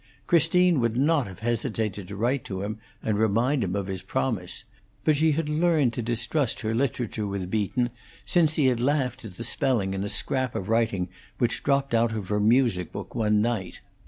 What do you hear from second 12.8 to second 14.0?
book one night.